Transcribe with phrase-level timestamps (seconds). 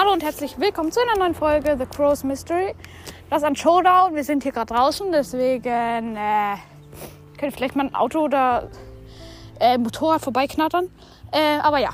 [0.00, 2.72] Hallo und herzlich willkommen zu einer neuen Folge The Crow's Mystery.
[3.30, 4.14] Das ist ein Showdown.
[4.14, 6.54] Wir sind hier gerade draußen, deswegen äh,
[7.36, 8.70] könnt ihr vielleicht mal ein Auto oder
[9.58, 10.88] äh, Motorrad vorbeiknattern.
[11.32, 11.90] Äh, aber ja,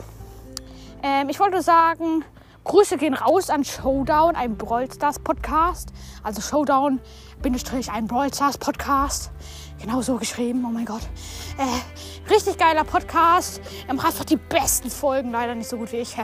[1.03, 2.27] ähm, ich wollte sagen,
[2.65, 5.89] Grüße gehen raus an Showdown, ein Brawl Stars Podcast.
[6.23, 7.01] Also Showdown,
[7.41, 9.31] Bindestrich, ein Brawl Stars Podcast.
[9.81, 11.03] Genau so geschrieben, oh mein Gott.
[11.57, 13.61] Äh, richtig geiler Podcast.
[13.89, 16.15] Er macht einfach die besten Folgen, leider nicht so gut wie ich.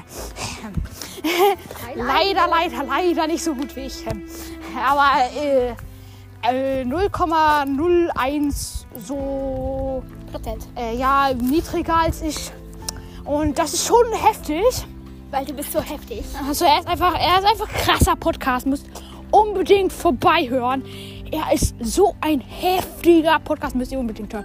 [1.95, 4.05] leider, leider, leider nicht so gut wie ich.
[4.87, 5.71] Aber äh,
[6.43, 10.69] äh, 0,01 so Prozent.
[10.77, 12.53] äh, ja, niedriger als ich.
[13.25, 14.65] Und das ist schon heftig.
[15.31, 16.23] Weil du bist so heftig.
[16.47, 18.67] Also er ist einfach, er ist einfach krasser Podcast.
[18.67, 18.85] Müsst
[19.31, 20.85] unbedingt vorbeihören.
[21.31, 24.45] Er ist so ein heftiger Podcast, müsst ihr unbedingt hören.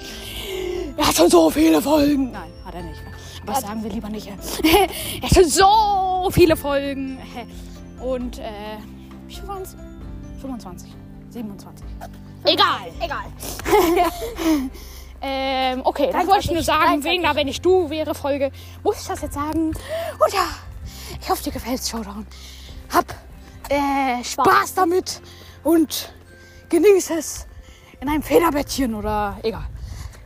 [0.97, 2.31] Er hat schon so viele Folgen.
[2.31, 3.01] Nein, hat er nicht.
[3.43, 4.27] Aber das sagen wir lieber nicht.
[4.27, 7.19] er hat schon so viele Folgen.
[8.01, 8.77] Und äh,
[9.27, 9.75] wie viel waren es?
[10.41, 10.89] 25,
[11.29, 11.85] 27.
[12.45, 12.91] Egal.
[13.01, 13.25] Egal.
[15.27, 18.51] Ähm, okay, das wollte ich nur sagen, wegen der Wenn ich du wäre Folge,
[18.83, 19.69] muss ich das jetzt sagen.
[19.69, 20.45] Und ja,
[21.19, 22.27] ich hoffe, dir gefällt Showdown.
[22.93, 23.05] Hab
[23.69, 25.21] äh, Spaß damit
[25.63, 26.13] und
[26.69, 27.47] genieße es
[27.99, 29.65] in einem Federbettchen oder egal.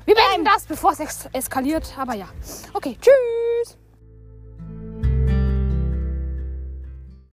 [0.10, 2.28] Wir beenden das, bevor es eskaliert, aber ja.
[2.74, 3.79] Okay, tschüss.